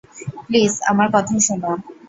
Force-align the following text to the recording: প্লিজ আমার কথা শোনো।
প্লিজ 0.45 0.73
আমার 0.89 1.07
কথা 1.13 1.35
শোনো। 1.47 1.71